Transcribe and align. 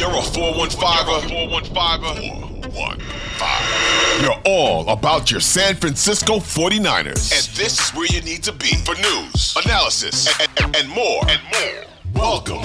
You're 0.00 0.08
a 0.08 0.22
415er. 0.22 1.28
415er. 1.28 2.72
415. 2.72 4.22
You're 4.22 4.40
all 4.46 4.88
about 4.88 5.30
your 5.30 5.40
San 5.40 5.74
Francisco 5.74 6.36
49ers. 6.36 7.30
And 7.30 7.54
this 7.54 7.78
is 7.78 7.90
where 7.90 8.06
you 8.06 8.22
need 8.22 8.42
to 8.44 8.52
be 8.52 8.76
for 8.76 8.94
news, 8.94 9.54
analysis, 9.62 10.26
and, 10.40 10.48
and, 10.64 10.74
and 10.76 10.88
more. 10.88 11.20
And 11.28 11.38
more. 11.52 11.84
Welcome 12.14 12.62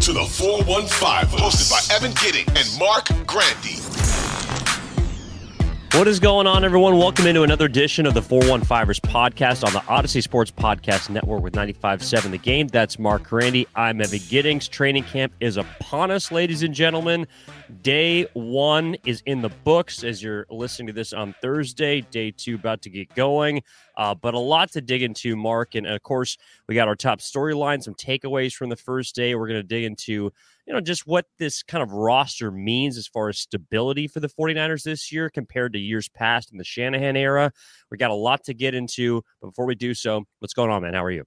to 0.00 0.14
the 0.14 0.24
415, 0.24 1.38
hosted 1.38 1.70
by 1.70 1.94
Evan 1.94 2.14
Gidding 2.22 2.46
and 2.56 2.66
Marc 2.78 3.08
Grandi. 3.26 3.76
What 5.92 6.06
is 6.06 6.20
going 6.20 6.46
on, 6.46 6.64
everyone? 6.64 6.96
Welcome 6.96 7.26
into 7.26 7.42
another 7.42 7.64
edition 7.64 8.06
of 8.06 8.14
the 8.14 8.20
415ers 8.20 9.00
podcast 9.00 9.66
on 9.66 9.72
the 9.72 9.80
Audacy 9.80 10.22
Sports 10.22 10.50
Podcast 10.50 11.10
Network 11.10 11.42
with 11.42 11.54
95.7 11.54 12.30
The 12.30 12.38
Game. 12.38 12.68
That's 12.68 13.00
Marc 13.00 13.24
Grandi. 13.24 13.66
I'm 13.74 14.00
Evan 14.00 14.20
Giddings. 14.28 14.68
Training 14.68 15.02
camp 15.04 15.32
is 15.40 15.56
upon 15.56 16.12
us, 16.12 16.30
ladies 16.30 16.62
and 16.62 16.72
gentlemen. 16.72 17.26
Day 17.82 18.28
one 18.34 18.96
is 19.04 19.22
in 19.26 19.42
the 19.42 19.48
books 19.48 20.04
as 20.04 20.22
you're 20.22 20.46
listening 20.50 20.86
to 20.88 20.92
this 20.92 21.12
on 21.12 21.34
Thursday. 21.40 22.02
Day 22.02 22.30
two 22.30 22.54
about 22.56 22.82
to 22.82 22.90
get 22.90 23.12
going. 23.14 23.62
Uh, 23.96 24.14
but 24.14 24.34
a 24.34 24.38
lot 24.38 24.70
to 24.72 24.80
dig 24.80 25.02
into, 25.02 25.34
Marc. 25.34 25.74
And 25.74 25.86
of 25.86 26.02
course, 26.04 26.36
we 26.68 26.76
got 26.76 26.86
our 26.86 26.96
top 26.96 27.18
storyline, 27.18 27.82
some 27.82 27.94
takeaways 27.94 28.52
from 28.52 28.68
the 28.68 28.76
first 28.76 29.16
day. 29.16 29.34
We're 29.34 29.48
going 29.48 29.60
to 29.60 29.66
dig 29.66 29.84
into 29.84 30.32
you 30.68 30.74
know, 30.74 30.82
just 30.82 31.06
what 31.06 31.24
this 31.38 31.62
kind 31.62 31.82
of 31.82 31.90
roster 31.92 32.50
means 32.50 32.98
as 32.98 33.06
far 33.06 33.30
as 33.30 33.38
stability 33.38 34.06
for 34.06 34.20
the 34.20 34.28
49ers 34.28 34.82
this 34.82 35.10
year 35.10 35.30
compared 35.30 35.72
to 35.72 35.78
years 35.78 36.10
past 36.10 36.52
in 36.52 36.58
the 36.58 36.64
Shanahan 36.64 37.16
era. 37.16 37.50
We 37.90 37.96
got 37.96 38.10
a 38.10 38.14
lot 38.14 38.44
to 38.44 38.54
get 38.54 38.74
into. 38.74 39.22
But 39.40 39.48
before 39.48 39.64
we 39.64 39.74
do 39.74 39.94
so, 39.94 40.24
what's 40.40 40.52
going 40.52 40.70
on, 40.70 40.82
man? 40.82 40.92
How 40.92 41.02
are 41.02 41.10
you? 41.10 41.24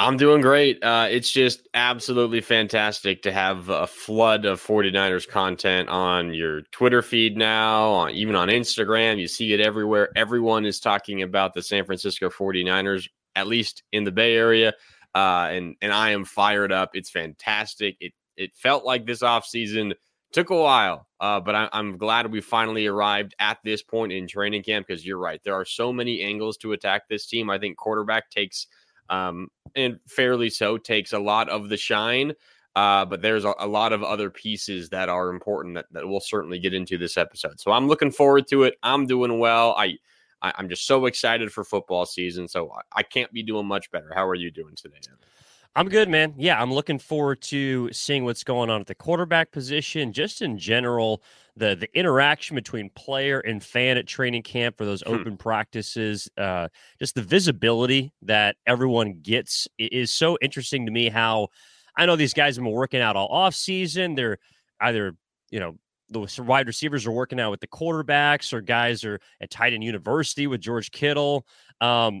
I'm 0.00 0.16
doing 0.16 0.40
great. 0.40 0.82
Uh, 0.82 1.06
it's 1.08 1.30
just 1.30 1.68
absolutely 1.74 2.40
fantastic 2.40 3.22
to 3.22 3.30
have 3.30 3.68
a 3.68 3.86
flood 3.86 4.44
of 4.46 4.60
49ers 4.60 5.28
content 5.28 5.88
on 5.88 6.34
your 6.34 6.62
Twitter 6.72 7.02
feed 7.02 7.36
now, 7.36 7.88
on, 7.90 8.10
even 8.10 8.34
on 8.34 8.48
Instagram. 8.48 9.20
You 9.20 9.28
see 9.28 9.52
it 9.52 9.60
everywhere. 9.60 10.08
Everyone 10.16 10.66
is 10.66 10.80
talking 10.80 11.22
about 11.22 11.54
the 11.54 11.62
San 11.62 11.84
Francisco 11.84 12.30
49ers, 12.30 13.08
at 13.36 13.46
least 13.46 13.84
in 13.92 14.02
the 14.02 14.10
Bay 14.10 14.34
Area. 14.34 14.72
Uh, 15.14 15.50
and 15.52 15.76
and 15.82 15.92
I 15.92 16.10
am 16.10 16.24
fired 16.24 16.72
up. 16.72 16.92
It's 16.94 17.10
fantastic. 17.10 17.96
It 18.00 18.12
it 18.36 18.54
felt 18.54 18.84
like 18.84 19.06
this 19.06 19.22
offseason 19.22 19.94
took 20.32 20.50
a 20.50 20.56
while, 20.56 21.06
uh, 21.20 21.40
but 21.40 21.54
I, 21.54 21.68
am 21.72 21.98
glad 21.98 22.30
we 22.30 22.40
finally 22.40 22.86
arrived 22.86 23.34
at 23.38 23.58
this 23.64 23.82
point 23.82 24.12
in 24.12 24.26
training 24.26 24.62
camp 24.62 24.86
because 24.86 25.06
you're 25.06 25.18
right. 25.18 25.40
There 25.44 25.54
are 25.54 25.64
so 25.64 25.92
many 25.92 26.22
angles 26.22 26.56
to 26.58 26.72
attack 26.72 27.08
this 27.08 27.26
team. 27.26 27.50
I 27.50 27.58
think 27.58 27.76
quarterback 27.76 28.30
takes, 28.30 28.66
um, 29.10 29.48
and 29.76 29.98
fairly 30.08 30.48
so, 30.50 30.78
takes 30.78 31.12
a 31.12 31.18
lot 31.18 31.48
of 31.48 31.68
the 31.68 31.76
shine. 31.76 32.32
Uh, 32.74 33.04
but 33.04 33.20
there's 33.20 33.44
a, 33.44 33.52
a, 33.58 33.66
lot 33.66 33.92
of 33.92 34.02
other 34.02 34.30
pieces 34.30 34.88
that 34.88 35.10
are 35.10 35.28
important 35.28 35.74
that, 35.74 35.84
that 35.90 36.08
we'll 36.08 36.20
certainly 36.20 36.58
get 36.58 36.72
into 36.72 36.96
this 36.96 37.18
episode. 37.18 37.60
So 37.60 37.70
I'm 37.70 37.86
looking 37.86 38.10
forward 38.10 38.48
to 38.48 38.62
it. 38.62 38.76
I'm 38.82 39.06
doing 39.06 39.38
well. 39.38 39.74
I, 39.76 39.98
I 40.40 40.54
am 40.58 40.70
just 40.70 40.86
so 40.86 41.04
excited 41.04 41.52
for 41.52 41.64
football 41.64 42.06
season. 42.06 42.48
So 42.48 42.72
I, 42.72 43.00
I, 43.00 43.02
can't 43.02 43.30
be 43.30 43.42
doing 43.42 43.66
much 43.66 43.90
better. 43.90 44.10
How 44.14 44.26
are 44.26 44.34
you 44.34 44.50
doing 44.50 44.74
today? 44.74 44.96
I'm 45.74 45.88
good, 45.88 46.08
man. 46.10 46.34
Yeah, 46.36 46.60
I'm 46.60 46.72
looking 46.72 46.98
forward 46.98 47.40
to 47.42 47.90
seeing 47.92 48.24
what's 48.24 48.44
going 48.44 48.68
on 48.68 48.82
at 48.82 48.86
the 48.86 48.94
quarterback 48.94 49.52
position, 49.52 50.12
just 50.12 50.42
in 50.42 50.58
general, 50.58 51.22
the 51.56 51.74
the 51.74 51.88
interaction 51.98 52.54
between 52.54 52.90
player 52.90 53.40
and 53.40 53.62
fan 53.62 53.96
at 53.96 54.06
training 54.06 54.42
camp 54.42 54.76
for 54.76 54.84
those 54.84 55.02
hmm. 55.02 55.14
open 55.14 55.36
practices, 55.38 56.28
uh, 56.36 56.68
just 56.98 57.14
the 57.14 57.22
visibility 57.22 58.12
that 58.22 58.56
everyone 58.66 59.20
gets 59.22 59.66
is 59.78 60.10
so 60.10 60.36
interesting 60.42 60.84
to 60.84 60.92
me. 60.92 61.08
How 61.08 61.48
I 61.96 62.04
know 62.04 62.16
these 62.16 62.34
guys 62.34 62.56
have 62.56 62.64
been 62.64 62.72
working 62.72 63.00
out 63.00 63.16
all 63.16 63.28
off 63.28 63.54
season. 63.54 64.14
They're 64.14 64.38
either 64.80 65.14
you 65.50 65.60
know 65.60 65.78
the 66.10 66.42
wide 66.42 66.66
receivers 66.66 67.06
are 67.06 67.12
working 67.12 67.40
out 67.40 67.50
with 67.50 67.60
the 67.60 67.66
quarterbacks, 67.66 68.52
or 68.52 68.60
guys 68.60 69.04
are 69.04 69.18
at 69.40 69.50
Tight 69.50 69.72
End 69.72 69.84
University 69.84 70.46
with 70.46 70.60
George 70.60 70.90
Kittle. 70.90 71.46
Um, 71.80 72.20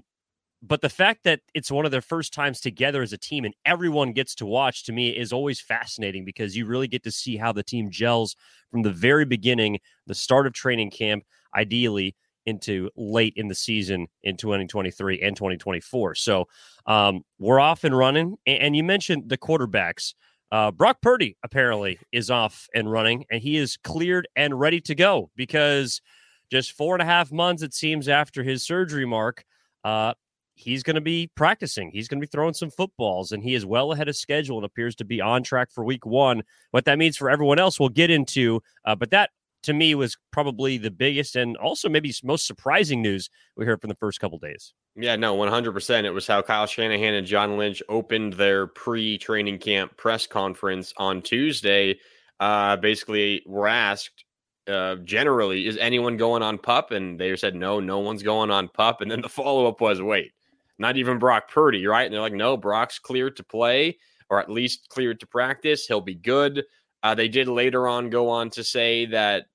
but 0.62 0.80
the 0.80 0.88
fact 0.88 1.24
that 1.24 1.40
it's 1.54 1.72
one 1.72 1.84
of 1.84 1.90
their 1.90 2.00
first 2.00 2.32
times 2.32 2.60
together 2.60 3.02
as 3.02 3.12
a 3.12 3.18
team 3.18 3.44
and 3.44 3.54
everyone 3.64 4.12
gets 4.12 4.34
to 4.36 4.46
watch 4.46 4.84
to 4.84 4.92
me 4.92 5.10
is 5.10 5.32
always 5.32 5.60
fascinating 5.60 6.24
because 6.24 6.56
you 6.56 6.66
really 6.66 6.86
get 6.86 7.02
to 7.02 7.10
see 7.10 7.36
how 7.36 7.52
the 7.52 7.64
team 7.64 7.90
gels 7.90 8.36
from 8.70 8.82
the 8.82 8.92
very 8.92 9.24
beginning, 9.24 9.80
the 10.06 10.14
start 10.14 10.46
of 10.46 10.52
training 10.52 10.90
camp, 10.90 11.24
ideally 11.56 12.14
into 12.46 12.90
late 12.96 13.34
in 13.36 13.48
the 13.48 13.54
season 13.54 14.06
in 14.22 14.36
2023 14.36 15.20
and 15.20 15.36
2024. 15.36 16.14
So 16.14 16.46
um, 16.86 17.22
we're 17.38 17.60
off 17.60 17.84
and 17.84 17.96
running. 17.96 18.36
And 18.46 18.76
you 18.76 18.84
mentioned 18.84 19.28
the 19.28 19.38
quarterbacks. 19.38 20.14
Uh, 20.50 20.70
Brock 20.70 20.98
Purdy 21.02 21.36
apparently 21.42 21.98
is 22.12 22.30
off 22.30 22.68
and 22.74 22.90
running, 22.90 23.24
and 23.30 23.40
he 23.40 23.56
is 23.56 23.78
cleared 23.78 24.28
and 24.36 24.58
ready 24.58 24.80
to 24.82 24.94
go 24.94 25.30
because 25.34 26.02
just 26.50 26.72
four 26.72 26.94
and 26.94 27.02
a 27.02 27.06
half 27.06 27.32
months, 27.32 27.62
it 27.62 27.72
seems, 27.72 28.06
after 28.06 28.42
his 28.42 28.62
surgery 28.62 29.06
mark, 29.06 29.44
uh, 29.82 30.12
he's 30.54 30.82
going 30.82 30.94
to 30.94 31.00
be 31.00 31.30
practicing. 31.34 31.90
He's 31.90 32.08
going 32.08 32.20
to 32.20 32.26
be 32.26 32.30
throwing 32.30 32.54
some 32.54 32.70
footballs, 32.70 33.32
and 33.32 33.42
he 33.42 33.54
is 33.54 33.66
well 33.66 33.92
ahead 33.92 34.08
of 34.08 34.16
schedule 34.16 34.58
and 34.58 34.64
appears 34.64 34.94
to 34.96 35.04
be 35.04 35.20
on 35.20 35.42
track 35.42 35.70
for 35.70 35.84
week 35.84 36.06
one. 36.06 36.42
What 36.70 36.84
that 36.84 36.98
means 36.98 37.16
for 37.16 37.30
everyone 37.30 37.58
else, 37.58 37.80
we'll 37.80 37.88
get 37.88 38.10
into. 38.10 38.62
Uh, 38.84 38.94
but 38.94 39.10
that, 39.10 39.30
to 39.64 39.72
me, 39.72 39.94
was 39.94 40.16
probably 40.30 40.78
the 40.78 40.90
biggest 40.90 41.36
and 41.36 41.56
also 41.56 41.88
maybe 41.88 42.12
most 42.24 42.46
surprising 42.46 43.02
news 43.02 43.30
we 43.56 43.64
heard 43.64 43.80
from 43.80 43.88
the 43.88 43.96
first 43.96 44.20
couple 44.20 44.38
days. 44.38 44.74
Yeah, 44.94 45.16
no, 45.16 45.36
100%. 45.36 46.04
It 46.04 46.10
was 46.10 46.26
how 46.26 46.42
Kyle 46.42 46.66
Shanahan 46.66 47.14
and 47.14 47.26
John 47.26 47.56
Lynch 47.56 47.82
opened 47.88 48.34
their 48.34 48.66
pre 48.66 49.16
training 49.18 49.58
camp 49.58 49.96
press 49.96 50.26
conference 50.26 50.92
on 50.96 51.22
Tuesday. 51.22 51.98
Uh, 52.40 52.76
basically, 52.76 53.42
were 53.46 53.68
asked, 53.68 54.24
uh, 54.68 54.96
generally, 54.96 55.66
is 55.66 55.76
anyone 55.78 56.16
going 56.16 56.42
on 56.42 56.58
pup? 56.58 56.90
And 56.90 57.18
they 57.18 57.34
said, 57.36 57.54
no, 57.54 57.80
no 57.80 58.00
one's 58.00 58.22
going 58.22 58.50
on 58.50 58.68
pup. 58.68 59.00
And 59.00 59.10
then 59.10 59.22
the 59.22 59.28
follow 59.28 59.66
up 59.66 59.80
was, 59.80 60.02
wait, 60.02 60.32
not 60.78 60.96
even 60.96 61.18
Brock 61.18 61.50
Purdy, 61.50 61.86
right? 61.86 62.04
And 62.04 62.14
they're 62.14 62.20
like, 62.20 62.32
no, 62.32 62.56
Brock's 62.56 62.98
cleared 62.98 63.36
to 63.36 63.44
play 63.44 63.98
or 64.30 64.40
at 64.40 64.50
least 64.50 64.88
cleared 64.88 65.20
to 65.20 65.26
practice. 65.26 65.86
He'll 65.86 66.00
be 66.00 66.14
good. 66.14 66.64
Uh, 67.02 67.14
they 67.14 67.28
did 67.28 67.48
later 67.48 67.86
on 67.88 68.10
go 68.10 68.28
on 68.28 68.50
to 68.50 68.64
say 68.64 69.06
that 69.06 69.46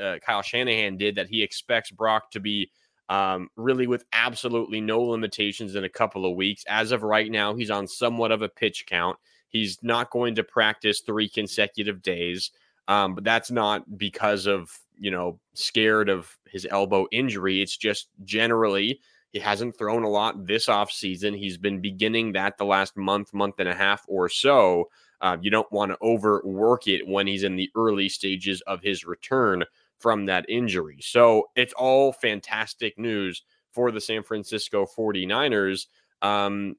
uh, 0.00 0.18
Kyle 0.24 0.42
Shanahan 0.42 0.96
did 0.96 1.16
that 1.16 1.28
he 1.28 1.42
expects 1.42 1.90
Brock 1.90 2.30
to 2.32 2.40
be 2.40 2.70
um, 3.08 3.48
really 3.56 3.86
with 3.86 4.04
absolutely 4.12 4.80
no 4.80 5.00
limitations 5.00 5.74
in 5.74 5.84
a 5.84 5.88
couple 5.88 6.26
of 6.26 6.36
weeks. 6.36 6.64
As 6.68 6.92
of 6.92 7.02
right 7.02 7.30
now, 7.30 7.54
he's 7.54 7.70
on 7.70 7.86
somewhat 7.86 8.32
of 8.32 8.42
a 8.42 8.48
pitch 8.48 8.86
count. 8.86 9.18
He's 9.48 9.78
not 9.82 10.10
going 10.10 10.34
to 10.34 10.44
practice 10.44 11.00
three 11.00 11.28
consecutive 11.28 12.02
days, 12.02 12.50
um, 12.86 13.14
but 13.14 13.24
that's 13.24 13.50
not 13.50 13.98
because 13.98 14.46
of, 14.46 14.70
you 14.98 15.10
know, 15.10 15.38
scared 15.54 16.08
of 16.08 16.36
his 16.46 16.66
elbow 16.70 17.06
injury. 17.12 17.62
It's 17.62 17.76
just 17.76 18.08
generally 18.24 19.00
he 19.32 19.38
hasn't 19.38 19.76
thrown 19.76 20.04
a 20.04 20.08
lot 20.08 20.46
this 20.46 20.66
offseason. 20.66 21.36
He's 21.36 21.58
been 21.58 21.80
beginning 21.80 22.32
that 22.32 22.56
the 22.56 22.64
last 22.64 22.96
month, 22.96 23.34
month 23.34 23.56
and 23.58 23.68
a 23.68 23.74
half 23.74 24.04
or 24.08 24.28
so. 24.28 24.88
Uh, 25.20 25.36
you 25.40 25.50
don't 25.50 25.70
want 25.72 25.90
to 25.90 25.98
overwork 26.00 26.86
it 26.86 27.06
when 27.06 27.26
he's 27.26 27.42
in 27.42 27.56
the 27.56 27.70
early 27.76 28.08
stages 28.08 28.60
of 28.62 28.80
his 28.82 29.04
return 29.04 29.64
from 29.98 30.26
that 30.26 30.48
injury. 30.48 30.98
So 31.00 31.48
it's 31.56 31.72
all 31.74 32.12
fantastic 32.12 32.98
news 32.98 33.42
for 33.72 33.90
the 33.90 34.00
San 34.00 34.22
Francisco 34.22 34.86
49ers 34.86 35.86
um, 36.22 36.76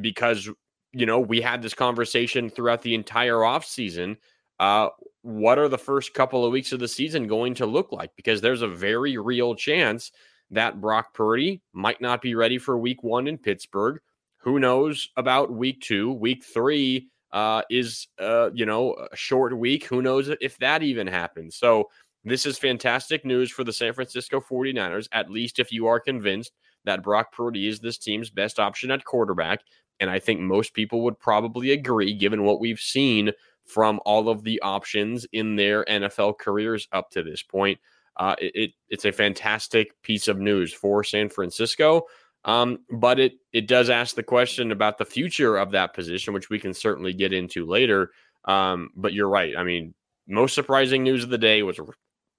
because, 0.00 0.48
you 0.92 1.06
know, 1.06 1.18
we 1.18 1.40
had 1.40 1.62
this 1.62 1.74
conversation 1.74 2.50
throughout 2.50 2.82
the 2.82 2.94
entire 2.94 3.38
offseason. 3.38 4.16
Uh, 4.58 4.90
what 5.22 5.58
are 5.58 5.68
the 5.68 5.78
first 5.78 6.14
couple 6.14 6.44
of 6.44 6.52
weeks 6.52 6.72
of 6.72 6.80
the 6.80 6.88
season 6.88 7.26
going 7.26 7.54
to 7.54 7.66
look 7.66 7.92
like? 7.92 8.10
Because 8.14 8.40
there's 8.40 8.62
a 8.62 8.68
very 8.68 9.16
real 9.16 9.54
chance 9.54 10.12
that 10.50 10.80
Brock 10.80 11.14
Purdy 11.14 11.60
might 11.72 12.00
not 12.00 12.22
be 12.22 12.34
ready 12.34 12.58
for 12.58 12.76
week 12.78 13.02
one 13.02 13.26
in 13.26 13.38
Pittsburgh. 13.38 14.00
Who 14.38 14.58
knows 14.58 15.08
about 15.16 15.52
week 15.52 15.80
two? 15.80 16.12
Week 16.12 16.44
three 16.44 17.08
uh, 17.32 17.62
is, 17.70 18.08
uh, 18.18 18.50
you 18.52 18.66
know, 18.66 18.94
a 19.12 19.16
short 19.16 19.56
week. 19.56 19.84
Who 19.84 20.02
knows 20.02 20.30
if 20.40 20.58
that 20.58 20.82
even 20.82 21.06
happens? 21.06 21.56
So, 21.56 21.88
this 22.24 22.44
is 22.44 22.58
fantastic 22.58 23.24
news 23.24 23.50
for 23.50 23.64
the 23.64 23.72
San 23.72 23.94
Francisco 23.94 24.40
49ers, 24.40 25.08
at 25.12 25.30
least 25.30 25.58
if 25.58 25.72
you 25.72 25.86
are 25.86 25.98
convinced 25.98 26.52
that 26.84 27.02
Brock 27.02 27.32
Purdy 27.32 27.66
is 27.66 27.80
this 27.80 27.96
team's 27.96 28.28
best 28.28 28.58
option 28.58 28.90
at 28.90 29.04
quarterback. 29.04 29.60
And 30.00 30.10
I 30.10 30.18
think 30.18 30.40
most 30.40 30.74
people 30.74 31.02
would 31.04 31.18
probably 31.18 31.72
agree, 31.72 32.12
given 32.12 32.42
what 32.42 32.60
we've 32.60 32.80
seen 32.80 33.32
from 33.64 34.00
all 34.04 34.28
of 34.28 34.42
the 34.42 34.60
options 34.60 35.26
in 35.32 35.56
their 35.56 35.84
NFL 35.84 36.38
careers 36.38 36.88
up 36.92 37.10
to 37.10 37.22
this 37.22 37.42
point. 37.42 37.78
Uh, 38.20 38.36
it, 38.38 38.72
it's 38.90 39.06
a 39.06 39.12
fantastic 39.12 40.00
piece 40.02 40.28
of 40.28 40.38
news 40.38 40.74
for 40.74 41.02
San 41.02 41.30
Francisco. 41.30 42.02
Um, 42.44 42.80
but 42.90 43.18
it 43.18 43.32
it 43.52 43.66
does 43.66 43.90
ask 43.90 44.14
the 44.14 44.22
question 44.22 44.72
about 44.72 44.98
the 44.98 45.04
future 45.06 45.56
of 45.56 45.72
that 45.72 45.94
position, 45.94 46.34
which 46.34 46.50
we 46.50 46.58
can 46.58 46.74
certainly 46.74 47.14
get 47.14 47.32
into 47.32 47.66
later. 47.66 48.10
Um, 48.44 48.90
but 48.94 49.14
you're 49.14 49.28
right. 49.28 49.56
I 49.56 49.64
mean, 49.64 49.94
most 50.28 50.54
surprising 50.54 51.02
news 51.02 51.24
of 51.24 51.30
the 51.30 51.38
day 51.38 51.62
was 51.62 51.80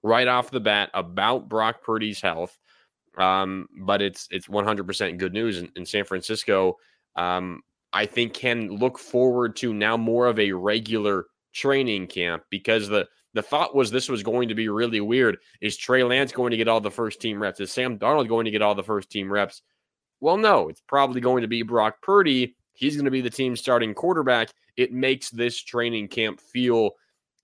right 0.04 0.28
off 0.28 0.52
the 0.52 0.60
bat 0.60 0.92
about 0.94 1.50
Brock 1.50 1.82
Purdy's 1.84 2.22
health. 2.22 2.58
Um, 3.18 3.68
but 3.84 4.04
it's 4.04 4.28
it's 4.32 4.48
100% 4.48 5.18
good 5.18 5.34
news 5.34 5.60
in, 5.60 5.72
in 5.76 5.86
San 5.86 6.06
Francisco. 6.06 6.78
Um, 7.16 7.62
I 7.92 8.06
think 8.06 8.34
can 8.34 8.70
look 8.70 9.00
forward 9.00 9.56
to 9.58 9.74
now 9.74 9.98
more 9.98 10.28
of 10.28 10.40
a 10.40 10.52
regular 10.52 11.26
training 11.54 12.08
camp 12.08 12.44
because 12.50 12.88
the 12.88 13.08
the 13.34 13.42
thought 13.42 13.76
was 13.76 13.92
this 13.92 14.10
was 14.10 14.24
going 14.24 14.50
to 14.50 14.56
be 14.56 14.70
really 14.70 15.02
weird. 15.02 15.38
Is 15.62 15.78
Trey 15.78 16.04
Lance 16.04 16.32
going 16.32 16.52
to 16.52 16.58
get 16.58 16.68
all 16.68 16.82
the 16.82 16.92
first 16.92 17.22
team 17.22 17.42
reps? 17.42 17.60
Is 17.60 17.72
Sam 17.72 17.98
Darnold 17.98 18.28
going 18.28 18.46
to 18.46 18.52
get 18.52 18.62
all 18.62 18.76
the 18.76 18.84
first 18.84 19.10
team 19.10 19.32
reps? 19.32 19.62
Well, 20.20 20.38
no, 20.38 20.70
it's 20.70 20.82
probably 20.88 21.22
going 21.22 21.42
to 21.42 21.48
be 21.48 21.64
Brock 21.64 22.02
Purdy. 22.02 22.56
He's 22.74 22.96
going 22.96 23.06
to 23.06 23.12
be 23.12 23.22
the 23.22 23.30
team 23.30 23.56
starting 23.56 23.94
quarterback. 23.94 24.50
It 24.78 24.92
makes 24.92 25.30
this 25.30 25.62
training 25.62 26.10
camp 26.10 26.40
feel 26.40 26.92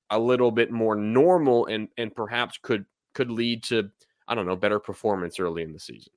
a 0.09 0.19
little 0.19 0.51
bit 0.51 0.71
more 0.71 0.95
normal 0.95 1.65
and 1.65 1.89
and 1.97 2.15
perhaps 2.15 2.57
could 2.61 2.85
could 3.13 3.29
lead 3.29 3.63
to 3.63 3.89
I 4.27 4.35
don't 4.35 4.45
know 4.45 4.55
better 4.55 4.79
performance 4.79 5.39
early 5.39 5.63
in 5.63 5.73
the 5.73 5.79
season. 5.79 6.13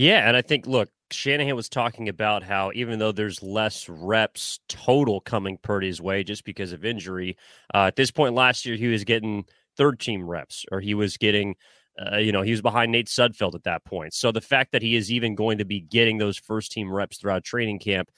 Yeah, 0.00 0.26
and 0.26 0.34
I 0.34 0.40
think 0.40 0.66
look, 0.66 0.88
Shanahan 1.10 1.54
was 1.54 1.68
talking 1.68 2.08
about 2.08 2.42
how 2.42 2.72
even 2.74 2.98
though 2.98 3.12
there's 3.12 3.42
less 3.42 3.86
reps 3.86 4.58
total 4.66 5.20
coming 5.20 5.58
Purdy's 5.58 6.00
way 6.00 6.24
just 6.24 6.42
because 6.46 6.72
of 6.72 6.86
injury, 6.86 7.36
uh, 7.74 7.84
at 7.88 7.96
this 7.96 8.10
point 8.10 8.34
last 8.34 8.64
year 8.64 8.76
he 8.76 8.86
was 8.86 9.04
getting 9.04 9.44
third 9.76 10.00
team 10.00 10.26
reps 10.26 10.64
or 10.72 10.80
he 10.80 10.94
was 10.94 11.18
getting 11.18 11.54
uh, 12.00 12.16
you 12.16 12.32
know, 12.32 12.40
he 12.40 12.50
was 12.50 12.62
behind 12.62 12.90
Nate 12.90 13.08
Sudfeld 13.08 13.54
at 13.54 13.64
that 13.64 13.84
point. 13.84 14.14
So 14.14 14.32
the 14.32 14.40
fact 14.40 14.72
that 14.72 14.80
he 14.80 14.96
is 14.96 15.12
even 15.12 15.34
going 15.34 15.58
to 15.58 15.66
be 15.66 15.82
getting 15.82 16.16
those 16.16 16.38
first 16.38 16.72
team 16.72 16.90
reps 16.90 17.18
throughout 17.18 17.44
training 17.44 17.78
camp 17.78 18.08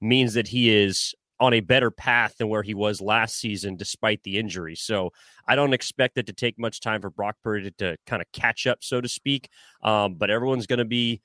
means 0.00 0.34
that 0.34 0.48
he 0.48 0.74
is 0.76 1.14
on 1.40 1.54
a 1.54 1.60
better 1.60 1.90
path 1.90 2.36
than 2.36 2.48
where 2.48 2.62
he 2.62 2.74
was 2.74 3.00
last 3.00 3.36
season, 3.36 3.76
despite 3.76 4.22
the 4.22 4.38
injury. 4.38 4.74
So 4.74 5.12
I 5.46 5.54
don't 5.54 5.72
expect 5.72 6.18
it 6.18 6.26
to 6.26 6.32
take 6.32 6.58
much 6.58 6.80
time 6.80 7.00
for 7.00 7.10
Brock 7.10 7.36
Purdy 7.42 7.70
to, 7.70 7.92
to 7.92 7.96
kind 8.06 8.20
of 8.20 8.30
catch 8.32 8.66
up, 8.66 8.78
so 8.80 9.00
to 9.00 9.08
speak. 9.08 9.48
Um, 9.82 10.14
but 10.14 10.30
everyone's 10.30 10.66
going 10.66 10.80
to 10.80 10.84
be 10.84 11.20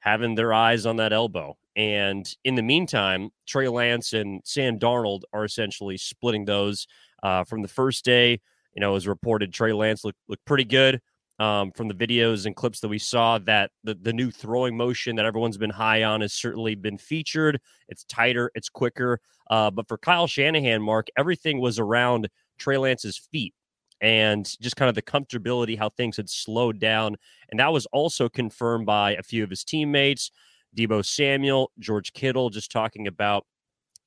having 0.00 0.34
their 0.34 0.52
eyes 0.52 0.84
on 0.84 0.96
that 0.96 1.12
elbow. 1.12 1.56
And 1.76 2.30
in 2.44 2.54
the 2.54 2.62
meantime, 2.62 3.30
Trey 3.46 3.68
Lance 3.68 4.12
and 4.12 4.42
Sam 4.44 4.78
Darnold 4.78 5.22
are 5.32 5.44
essentially 5.44 5.96
splitting 5.96 6.44
those 6.44 6.86
uh, 7.22 7.44
from 7.44 7.62
the 7.62 7.68
first 7.68 8.04
day. 8.04 8.40
You 8.74 8.80
know, 8.80 8.96
as 8.96 9.08
reported, 9.08 9.52
Trey 9.52 9.72
Lance 9.72 10.04
looked 10.04 10.18
looked 10.28 10.44
pretty 10.44 10.64
good 10.64 11.00
um, 11.38 11.72
from 11.72 11.88
the 11.88 11.94
videos 11.94 12.46
and 12.46 12.54
clips 12.54 12.80
that 12.80 12.88
we 12.88 12.98
saw 12.98 13.38
that 13.38 13.70
the, 13.82 13.94
the 13.94 14.12
new 14.12 14.30
throwing 14.30 14.76
motion 14.76 15.16
that 15.16 15.24
everyone's 15.24 15.56
been 15.56 15.70
high 15.70 16.04
on 16.04 16.20
has 16.20 16.32
certainly 16.32 16.74
been 16.74 16.98
featured. 16.98 17.60
It's 17.88 18.04
tighter, 18.04 18.50
it's 18.54 18.68
quicker. 18.68 19.20
Uh, 19.50 19.70
but 19.70 19.88
for 19.88 19.98
Kyle 19.98 20.26
Shanahan, 20.26 20.82
Marc, 20.82 21.08
everything 21.18 21.60
was 21.60 21.78
around 21.78 22.28
Trey 22.58 22.78
Lance's 22.78 23.18
feet 23.18 23.54
and 24.00 24.44
just 24.60 24.76
kind 24.76 24.88
of 24.88 24.94
the 24.94 25.02
comfortability, 25.02 25.78
how 25.78 25.88
things 25.90 26.16
had 26.16 26.28
slowed 26.28 26.78
down. 26.78 27.16
And 27.50 27.60
that 27.60 27.72
was 27.72 27.86
also 27.86 28.28
confirmed 28.28 28.86
by 28.86 29.12
a 29.12 29.22
few 29.22 29.42
of 29.42 29.50
his 29.50 29.64
teammates, 29.64 30.30
Deebo 30.76 31.04
Samuel, 31.04 31.72
George 31.78 32.12
Kittle, 32.12 32.50
just 32.50 32.70
talking 32.70 33.06
about 33.06 33.46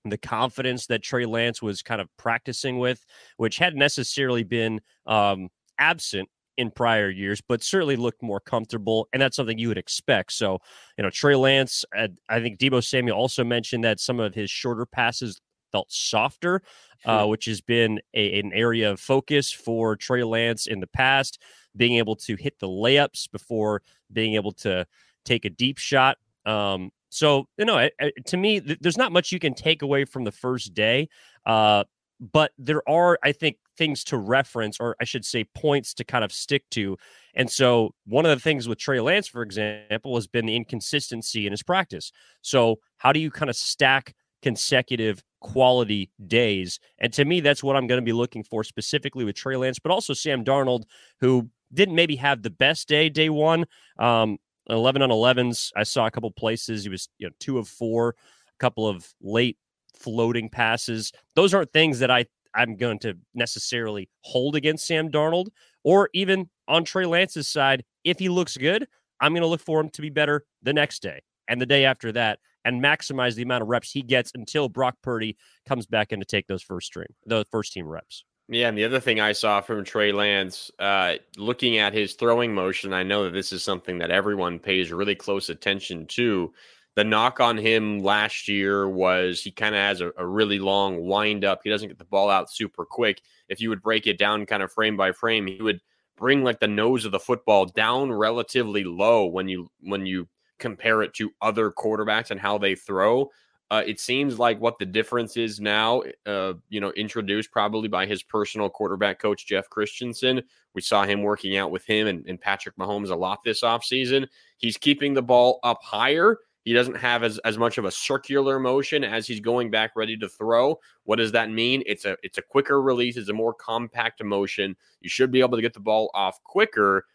the 0.05 0.17
confidence 0.17 0.87
that 0.87 1.03
Trey 1.03 1.25
Lance 1.25 1.61
was 1.61 1.81
kind 1.81 1.99
of 1.99 2.07
practicing 2.17 2.79
with, 2.79 3.03
which 3.37 3.57
hadn't 3.57 3.79
necessarily 3.79 4.43
been 4.43 4.81
um, 5.05 5.49
absent 5.77 6.29
in 6.57 6.71
prior 6.71 7.09
years, 7.09 7.41
but 7.47 7.63
certainly 7.63 7.95
looked 7.95 8.21
more 8.21 8.39
comfortable. 8.39 9.07
And 9.13 9.21
that's 9.21 9.35
something 9.35 9.57
you 9.57 9.67
would 9.67 9.77
expect. 9.77 10.33
So, 10.33 10.59
you 10.97 11.03
know, 11.03 11.09
Trey 11.09 11.35
Lance, 11.35 11.85
I 11.95 12.39
think 12.39 12.59
Deebo 12.59 12.83
Samuel 12.83 13.17
also 13.17 13.43
mentioned 13.43 13.83
that 13.83 13.99
some 13.99 14.19
of 14.19 14.35
his 14.35 14.49
shorter 14.49 14.85
passes 14.85 15.39
felt 15.71 15.91
softer, 15.91 16.61
uh, 17.05 17.25
which 17.25 17.45
has 17.45 17.61
been 17.61 17.99
a, 18.13 18.39
an 18.39 18.51
area 18.53 18.91
of 18.91 18.99
focus 18.99 19.51
for 19.51 19.95
Trey 19.95 20.23
Lance 20.23 20.65
in 20.65 20.79
the 20.79 20.87
past, 20.87 21.41
being 21.75 21.97
able 21.97 22.15
to 22.15 22.35
hit 22.35 22.57
the 22.59 22.67
layups 22.67 23.29
before 23.31 23.81
being 24.11 24.35
able 24.35 24.53
to 24.53 24.85
take 25.25 25.45
a 25.45 25.49
deep 25.49 25.77
shot. 25.77 26.17
Um, 26.45 26.91
so, 27.09 27.47
you 27.57 27.65
know, 27.65 27.89
to 28.25 28.37
me, 28.37 28.59
th- 28.61 28.79
there's 28.79 28.97
not 28.97 29.11
much 29.11 29.31
you 29.31 29.39
can 29.39 29.53
take 29.53 29.81
away 29.81 30.05
from 30.05 30.23
the 30.23 30.31
first 30.31 30.73
day. 30.73 31.09
Uh, 31.45 31.83
but 32.19 32.51
there 32.57 32.87
are, 32.89 33.19
I 33.23 33.31
think, 33.31 33.57
things 33.77 34.03
to 34.05 34.17
reference, 34.17 34.77
or 34.79 34.95
I 34.99 35.05
should 35.05 35.25
say, 35.25 35.43
points 35.55 35.93
to 35.95 36.03
kind 36.03 36.23
of 36.23 36.31
stick 36.31 36.63
to. 36.71 36.97
And 37.33 37.49
so, 37.49 37.93
one 38.05 38.25
of 38.25 38.35
the 38.35 38.41
things 38.41 38.67
with 38.67 38.79
Trey 38.79 38.99
Lance, 38.99 39.27
for 39.27 39.41
example, 39.41 40.15
has 40.15 40.27
been 40.27 40.45
the 40.45 40.55
inconsistency 40.55 41.45
in 41.45 41.51
his 41.51 41.63
practice. 41.63 42.11
So, 42.41 42.79
how 42.97 43.11
do 43.11 43.19
you 43.19 43.31
kind 43.31 43.49
of 43.49 43.55
stack 43.55 44.15
consecutive 44.41 45.23
quality 45.39 46.09
days? 46.25 46.79
And 46.99 47.13
to 47.13 47.25
me, 47.25 47.39
that's 47.39 47.63
what 47.63 47.75
I'm 47.75 47.87
going 47.87 48.01
to 48.01 48.05
be 48.05 48.13
looking 48.13 48.43
for 48.43 48.63
specifically 48.63 49.23
with 49.23 49.35
Trey 49.35 49.55
Lance, 49.55 49.79
but 49.79 49.91
also 49.91 50.13
Sam 50.13 50.43
Darnold, 50.43 50.83
who 51.19 51.49
didn't 51.73 51.95
maybe 51.95 52.15
have 52.15 52.41
the 52.41 52.49
best 52.49 52.87
day 52.87 53.09
day 53.09 53.29
one. 53.29 53.65
Um, 53.99 54.37
11 54.69 55.01
on 55.01 55.09
11s. 55.09 55.71
I 55.75 55.83
saw 55.83 56.07
a 56.07 56.11
couple 56.11 56.29
places. 56.31 56.83
He 56.83 56.89
was 56.89 57.09
you 57.17 57.27
know 57.27 57.33
two 57.39 57.57
of 57.57 57.67
four, 57.67 58.09
a 58.09 58.57
couple 58.59 58.87
of 58.87 59.07
late 59.21 59.57
floating 59.97 60.49
passes. 60.49 61.11
Those 61.35 61.53
aren't 61.53 61.71
things 61.73 61.99
that 61.99 62.11
I 62.11 62.25
I'm 62.57 62.75
going 62.75 62.99
to 62.99 63.15
necessarily 63.33 64.09
hold 64.21 64.55
against 64.55 64.87
Sam 64.87 65.09
Darnold 65.09 65.47
or 65.83 66.09
even 66.13 66.49
on 66.67 66.83
Trey 66.83 67.05
Lance's 67.05 67.47
side. 67.47 67.85
If 68.03 68.19
he 68.19 68.27
looks 68.27 68.57
good, 68.57 68.87
I'm 69.21 69.31
going 69.31 69.43
to 69.43 69.47
look 69.47 69.61
for 69.61 69.79
him 69.79 69.89
to 69.91 70.01
be 70.01 70.09
better 70.09 70.45
the 70.63 70.73
next 70.73 71.01
day 71.01 71.21
and 71.47 71.61
the 71.61 71.65
day 71.65 71.85
after 71.85 72.11
that 72.13 72.39
and 72.65 72.83
maximize 72.83 73.35
the 73.35 73.43
amount 73.43 73.61
of 73.61 73.69
reps 73.69 73.91
he 73.91 74.01
gets 74.01 74.31
until 74.35 74.67
Brock 74.67 74.95
Purdy 75.01 75.37
comes 75.67 75.85
back 75.85 76.11
in 76.11 76.19
to 76.19 76.25
take 76.25 76.47
those 76.47 76.61
first 76.61 76.87
stream, 76.87 77.07
the 77.25 77.45
first 77.49 77.71
team 77.71 77.87
reps. 77.87 78.25
Yeah, 78.49 78.69
and 78.69 78.77
the 78.77 78.85
other 78.85 78.99
thing 78.99 79.19
I 79.19 79.33
saw 79.33 79.59
from 79.59 79.83
Trey 79.83 80.11
Lance, 80.11 80.71
uh, 80.79 81.15
looking 81.35 81.79
at 81.79 81.93
his 81.93 82.13
throwing 82.13 82.53
motion, 82.53 82.93
I 82.93 83.03
know 83.03 83.25
that 83.25 83.31
this 83.31 83.51
is 83.51 83.61
something 83.63 83.97
that 83.99 84.09
everyone 84.09 84.57
pays 84.57 84.91
really 84.91 85.15
close 85.15 85.49
attention 85.49 86.05
to 86.07 86.53
the 86.97 87.03
knock 87.03 87.39
on 87.39 87.57
him 87.57 87.99
last 87.99 88.47
year 88.47 88.89
was 88.89 89.43
he 89.43 89.51
kind 89.51 89.75
of 89.75 89.79
has 89.81 90.01
a, 90.01 90.11
a, 90.17 90.25
really 90.25 90.57
long 90.57 91.05
wind 91.05 91.45
up. 91.45 91.61
He 91.63 91.69
doesn't 91.69 91.89
get 91.89 91.99
the 91.99 92.05
ball 92.05 92.27
out 92.27 92.51
super 92.51 92.85
quick. 92.85 93.21
If 93.49 93.61
you 93.61 93.69
would 93.69 93.83
break 93.83 94.07
it 94.07 94.17
down 94.17 94.47
kind 94.47 94.63
of 94.63 94.73
frame 94.73 94.97
by 94.97 95.11
frame, 95.11 95.45
he 95.45 95.61
would 95.61 95.79
bring 96.17 96.43
like 96.43 96.59
the 96.59 96.67
nose 96.67 97.05
of 97.05 97.11
the 97.11 97.19
football 97.19 97.67
down 97.67 98.11
relatively 98.11 98.83
low 98.83 99.27
when 99.27 99.47
you 99.47 99.69
when 99.81 100.07
you 100.07 100.27
compare 100.57 101.03
it 101.03 101.13
to 101.13 101.31
other 101.39 101.69
quarterbacks 101.69 102.31
and 102.31 102.39
how 102.39 102.57
they 102.57 102.73
throw. 102.73 103.29
Uh, 103.69 103.83
it 103.85 103.99
seems 103.99 104.39
like 104.39 104.59
what 104.59 104.79
the 104.79 104.85
difference 104.85 105.37
is 105.37 105.59
now, 105.59 106.01
uh, 106.25 106.53
you 106.69 106.81
know, 106.81 106.91
introduced 106.93 107.51
probably 107.51 107.87
by 107.87 108.07
his 108.07 108.23
personal 108.23 108.71
quarterback 108.71 109.19
coach, 109.19 109.45
Jeff 109.45 109.69
Christensen. 109.69 110.41
We 110.73 110.81
saw 110.81 111.03
him 111.03 111.21
working 111.21 111.57
out 111.57 111.69
with 111.69 111.85
him 111.85 112.07
and, 112.07 112.25
and 112.27 112.41
Patrick 112.41 112.75
Mahomes 112.75 113.11
a 113.11 113.15
lot 113.15 113.43
this 113.43 113.61
offseason. 113.61 114.27
He's 114.57 114.77
keeping 114.77 115.13
the 115.13 115.21
ball 115.21 115.59
up 115.63 115.83
higher 115.83 116.39
he 116.67 116.73
doesn't 116.73 116.97
have 116.97 117.23
as, 117.23 117.37
as 117.45 117.57
much 117.57 117.77
of 117.77 117.85
a 117.85 117.91
circular 117.91 118.59
motion 118.59 119.05
as 119.05 119.25
he's 119.25 119.39
going 119.39 119.71
back 119.71 119.91
ready 119.95 120.17
to 120.17 120.27
throw. 120.27 120.77
What 121.05 121.15
does 121.15 121.31
that 121.31 121.49
mean? 121.49 121.81
It's 121.85 122.03
a 122.03 122.17
it's 122.23 122.37
a 122.37 122.41
quicker 122.41 122.81
release, 122.81 123.15
it's 123.15 123.29
a 123.29 123.33
more 123.33 123.53
compact 123.53 124.21
motion. 124.21 124.75
You 124.99 125.07
should 125.07 125.31
be 125.31 125.39
able 125.39 125.57
to 125.57 125.61
get 125.61 125.73
the 125.73 125.79
ball 125.79 126.11
off 126.13 126.43
quicker. 126.43 127.05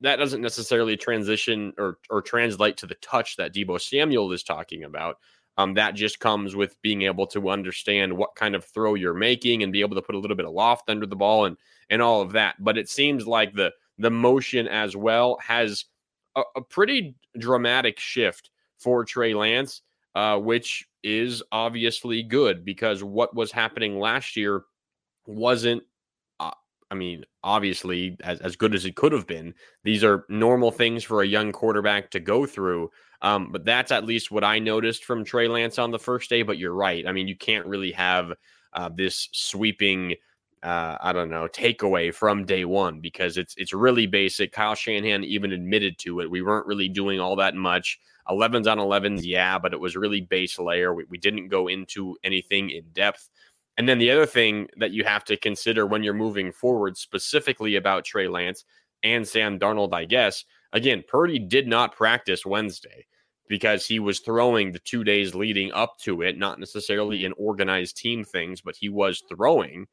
That 0.00 0.16
doesn't 0.16 0.42
necessarily 0.42 0.96
transition 0.96 1.72
or 1.78 1.98
or 2.10 2.20
translate 2.20 2.76
to 2.78 2.86
the 2.86 2.96
touch 2.96 3.36
that 3.36 3.54
Deebo 3.54 3.80
Samuel 3.80 4.32
is 4.32 4.42
talking 4.42 4.82
about. 4.82 5.18
Um, 5.58 5.74
that 5.74 5.94
just 5.94 6.18
comes 6.18 6.56
with 6.56 6.74
being 6.82 7.02
able 7.02 7.28
to 7.28 7.50
understand 7.50 8.12
what 8.12 8.34
kind 8.34 8.56
of 8.56 8.64
throw 8.64 8.94
you're 8.94 9.14
making 9.14 9.62
and 9.62 9.72
be 9.72 9.80
able 9.80 9.94
to 9.94 10.02
put 10.02 10.16
a 10.16 10.18
little 10.18 10.36
bit 10.36 10.46
of 10.46 10.52
loft 10.52 10.90
under 10.90 11.06
the 11.06 11.14
ball 11.14 11.44
and 11.44 11.56
and 11.88 12.02
all 12.02 12.20
of 12.20 12.32
that. 12.32 12.56
But 12.58 12.76
it 12.76 12.88
seems 12.88 13.28
like 13.28 13.54
the 13.54 13.70
the 13.96 14.10
motion 14.10 14.66
as 14.66 14.96
well 14.96 15.38
has 15.40 15.84
a, 16.34 16.42
a 16.56 16.62
pretty 16.62 17.14
dramatic 17.38 18.00
shift 18.00 18.50
for 18.78 19.04
Trey 19.04 19.34
Lance, 19.34 19.82
uh, 20.14 20.38
which 20.38 20.86
is 21.02 21.42
obviously 21.52 22.22
good 22.22 22.64
because 22.64 23.02
what 23.04 23.34
was 23.34 23.52
happening 23.52 23.98
last 23.98 24.36
year 24.36 24.62
wasn't, 25.26 25.82
uh, 26.40 26.50
I 26.90 26.94
mean, 26.94 27.24
obviously 27.42 28.16
as, 28.22 28.40
as 28.40 28.56
good 28.56 28.74
as 28.74 28.84
it 28.84 28.96
could 28.96 29.12
have 29.12 29.26
been. 29.26 29.54
These 29.84 30.04
are 30.04 30.24
normal 30.28 30.70
things 30.70 31.04
for 31.04 31.22
a 31.22 31.26
young 31.26 31.52
quarterback 31.52 32.10
to 32.12 32.20
go 32.20 32.46
through. 32.46 32.90
Um, 33.20 33.50
but 33.50 33.64
that's 33.64 33.90
at 33.90 34.04
least 34.04 34.30
what 34.30 34.44
I 34.44 34.58
noticed 34.58 35.04
from 35.04 35.24
Trey 35.24 35.48
Lance 35.48 35.78
on 35.78 35.90
the 35.90 35.98
first 35.98 36.30
day. 36.30 36.42
But 36.42 36.58
you're 36.58 36.74
right. 36.74 37.06
I 37.06 37.12
mean, 37.12 37.26
you 37.28 37.36
can't 37.36 37.66
really 37.66 37.92
have 37.92 38.32
uh, 38.72 38.90
this 38.94 39.28
sweeping 39.32 40.14
uh, 40.62 40.96
I 41.00 41.12
don't 41.12 41.30
know, 41.30 41.48
takeaway 41.48 42.14
from 42.14 42.44
day 42.44 42.64
one 42.64 43.00
because 43.00 43.36
it's 43.36 43.54
it's 43.56 43.72
really 43.72 44.06
basic. 44.06 44.52
Kyle 44.52 44.74
Shanahan 44.74 45.24
even 45.24 45.52
admitted 45.52 45.98
to 45.98 46.20
it. 46.20 46.30
We 46.30 46.42
weren't 46.42 46.66
really 46.66 46.88
doing 46.88 47.20
all 47.20 47.36
that 47.36 47.54
much. 47.54 47.98
11s 48.28 48.70
on 48.70 48.78
11s, 48.78 49.22
yeah, 49.24 49.58
but 49.58 49.72
it 49.72 49.80
was 49.80 49.96
really 49.96 50.20
base 50.20 50.58
layer. 50.58 50.92
We, 50.92 51.04
we 51.08 51.16
didn't 51.16 51.48
go 51.48 51.68
into 51.68 52.16
anything 52.22 52.70
in 52.70 52.84
depth. 52.92 53.30
And 53.78 53.88
then 53.88 53.98
the 53.98 54.10
other 54.10 54.26
thing 54.26 54.68
that 54.76 54.90
you 54.90 55.04
have 55.04 55.24
to 55.24 55.36
consider 55.36 55.86
when 55.86 56.02
you're 56.02 56.12
moving 56.12 56.52
forward, 56.52 56.96
specifically 56.98 57.76
about 57.76 58.04
Trey 58.04 58.28
Lance 58.28 58.64
and 59.02 59.26
Sam 59.26 59.58
Darnold, 59.58 59.94
I 59.94 60.04
guess, 60.04 60.44
again, 60.72 61.04
Purdy 61.08 61.38
did 61.38 61.68
not 61.68 61.96
practice 61.96 62.44
Wednesday 62.44 63.06
because 63.48 63.86
he 63.86 63.98
was 63.98 64.20
throwing 64.20 64.72
the 64.72 64.78
two 64.80 65.04
days 65.04 65.34
leading 65.34 65.72
up 65.72 65.98
to 66.00 66.22
it, 66.22 66.36
not 66.36 66.60
necessarily 66.60 67.24
in 67.24 67.32
organized 67.38 67.96
team 67.96 68.24
things, 68.24 68.60
but 68.60 68.76
he 68.76 68.88
was 68.88 69.22
throwing. 69.28 69.86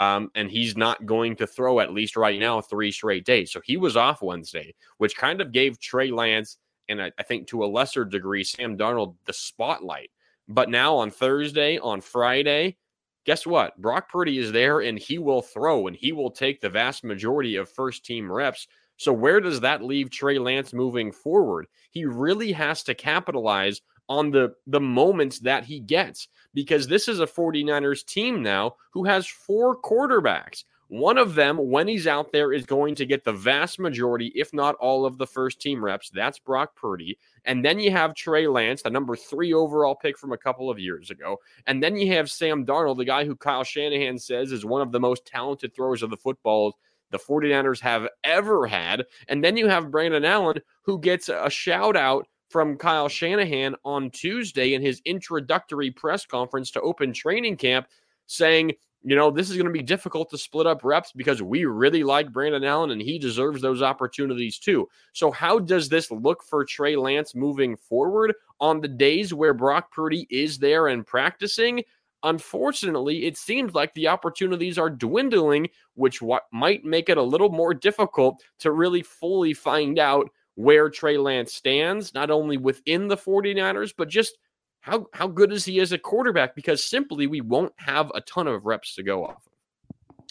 Um, 0.00 0.30
and 0.34 0.50
he's 0.50 0.76
not 0.76 1.06
going 1.06 1.36
to 1.36 1.46
throw 1.46 1.78
at 1.78 1.92
least 1.92 2.16
right 2.16 2.40
now 2.40 2.60
three 2.60 2.90
straight 2.90 3.24
days. 3.24 3.52
So 3.52 3.60
he 3.62 3.76
was 3.76 3.96
off 3.96 4.22
Wednesday, 4.22 4.74
which 4.98 5.16
kind 5.16 5.40
of 5.40 5.52
gave 5.52 5.78
Trey 5.78 6.10
Lance 6.10 6.58
and 6.88 7.02
I, 7.02 7.12
I 7.18 7.22
think 7.22 7.46
to 7.48 7.64
a 7.64 7.66
lesser 7.66 8.04
degree 8.04 8.44
Sam 8.44 8.76
Darnold 8.76 9.14
the 9.26 9.32
spotlight. 9.32 10.10
But 10.48 10.70
now 10.70 10.96
on 10.96 11.10
Thursday, 11.10 11.78
on 11.78 12.00
Friday, 12.00 12.76
guess 13.24 13.46
what? 13.46 13.80
Brock 13.80 14.10
Purdy 14.10 14.38
is 14.38 14.52
there 14.52 14.80
and 14.80 14.98
he 14.98 15.18
will 15.18 15.42
throw 15.42 15.86
and 15.86 15.96
he 15.96 16.12
will 16.12 16.30
take 16.30 16.60
the 16.60 16.68
vast 16.68 17.04
majority 17.04 17.56
of 17.56 17.70
first 17.70 18.04
team 18.04 18.30
reps. 18.30 18.66
So, 18.96 19.12
where 19.12 19.40
does 19.40 19.60
that 19.60 19.82
leave 19.82 20.10
Trey 20.10 20.38
Lance 20.38 20.72
moving 20.72 21.12
forward? 21.12 21.66
He 21.90 22.04
really 22.04 22.52
has 22.52 22.82
to 22.84 22.94
capitalize 22.94 23.80
on 24.08 24.30
the, 24.30 24.54
the 24.66 24.80
moments 24.80 25.38
that 25.40 25.64
he 25.64 25.80
gets 25.80 26.28
because 26.54 26.86
this 26.86 27.08
is 27.08 27.20
a 27.20 27.26
49ers 27.26 28.04
team 28.04 28.42
now 28.42 28.76
who 28.92 29.04
has 29.04 29.26
four 29.26 29.80
quarterbacks. 29.80 30.64
One 30.88 31.16
of 31.16 31.34
them, 31.34 31.56
when 31.56 31.88
he's 31.88 32.06
out 32.06 32.32
there, 32.32 32.52
is 32.52 32.66
going 32.66 32.94
to 32.96 33.06
get 33.06 33.24
the 33.24 33.32
vast 33.32 33.78
majority, 33.78 34.30
if 34.34 34.52
not 34.52 34.74
all, 34.74 35.06
of 35.06 35.16
the 35.16 35.26
first 35.26 35.58
team 35.58 35.82
reps. 35.82 36.10
That's 36.10 36.38
Brock 36.38 36.76
Purdy. 36.76 37.18
And 37.46 37.64
then 37.64 37.80
you 37.80 37.90
have 37.90 38.14
Trey 38.14 38.46
Lance, 38.46 38.82
the 38.82 38.90
number 38.90 39.16
three 39.16 39.54
overall 39.54 39.94
pick 39.94 40.18
from 40.18 40.32
a 40.32 40.36
couple 40.36 40.68
of 40.68 40.78
years 40.78 41.10
ago. 41.10 41.38
And 41.66 41.82
then 41.82 41.96
you 41.96 42.12
have 42.12 42.30
Sam 42.30 42.66
Darnold, 42.66 42.98
the 42.98 43.06
guy 43.06 43.24
who 43.24 43.34
Kyle 43.34 43.64
Shanahan 43.64 44.18
says 44.18 44.52
is 44.52 44.66
one 44.66 44.82
of 44.82 44.92
the 44.92 45.00
most 45.00 45.24
talented 45.24 45.74
throwers 45.74 46.02
of 46.02 46.10
the 46.10 46.16
football 46.18 46.76
the 47.10 47.18
49ers 47.18 47.80
have 47.80 48.08
ever 48.22 48.66
had. 48.66 49.06
And 49.28 49.42
then 49.42 49.56
you 49.56 49.68
have 49.68 49.90
Brandon 49.90 50.26
Allen, 50.26 50.60
who 50.82 50.98
gets 50.98 51.30
a 51.30 51.48
shout 51.48 51.96
out 51.96 52.26
from 52.52 52.76
Kyle 52.76 53.08
Shanahan 53.08 53.74
on 53.84 54.10
Tuesday 54.10 54.74
in 54.74 54.82
his 54.82 55.00
introductory 55.06 55.90
press 55.90 56.26
conference 56.26 56.70
to 56.72 56.80
open 56.82 57.14
training 57.14 57.56
camp, 57.56 57.88
saying, 58.26 58.72
you 59.02 59.16
know, 59.16 59.30
this 59.30 59.50
is 59.50 59.56
going 59.56 59.66
to 59.66 59.72
be 59.72 59.82
difficult 59.82 60.30
to 60.30 60.38
split 60.38 60.66
up 60.66 60.84
reps 60.84 61.12
because 61.12 61.42
we 61.42 61.64
really 61.64 62.04
like 62.04 62.30
Brandon 62.30 62.62
Allen 62.62 62.92
and 62.92 63.02
he 63.02 63.18
deserves 63.18 63.60
those 63.60 63.82
opportunities 63.82 64.58
too. 64.58 64.88
So, 65.12 65.32
how 65.32 65.58
does 65.58 65.88
this 65.88 66.10
look 66.10 66.44
for 66.44 66.64
Trey 66.64 66.94
Lance 66.94 67.34
moving 67.34 67.76
forward 67.76 68.34
on 68.60 68.80
the 68.80 68.88
days 68.88 69.34
where 69.34 69.54
Brock 69.54 69.90
Purdy 69.90 70.26
is 70.30 70.58
there 70.58 70.88
and 70.88 71.06
practicing? 71.06 71.82
Unfortunately, 72.22 73.26
it 73.26 73.36
seems 73.36 73.74
like 73.74 73.92
the 73.94 74.06
opportunities 74.06 74.78
are 74.78 74.90
dwindling, 74.90 75.68
which 75.94 76.20
w- 76.20 76.38
might 76.52 76.84
make 76.84 77.08
it 77.08 77.18
a 77.18 77.22
little 77.22 77.50
more 77.50 77.74
difficult 77.74 78.40
to 78.60 78.70
really 78.70 79.02
fully 79.02 79.52
find 79.52 79.98
out 79.98 80.30
where 80.54 80.90
Trey 80.90 81.16
Lance 81.16 81.54
stands, 81.54 82.14
not 82.14 82.30
only 82.30 82.56
within 82.56 83.08
the 83.08 83.16
49ers, 83.16 83.94
but 83.96 84.08
just 84.08 84.36
how 84.80 85.06
how 85.12 85.28
good 85.28 85.52
is 85.52 85.64
he 85.64 85.80
as 85.80 85.92
a 85.92 85.98
quarterback? 85.98 86.54
Because 86.54 86.84
simply 86.84 87.26
we 87.26 87.40
won't 87.40 87.72
have 87.76 88.10
a 88.14 88.20
ton 88.20 88.48
of 88.48 88.66
reps 88.66 88.94
to 88.96 89.02
go 89.02 89.24
off 89.24 89.46
of. 89.46 90.24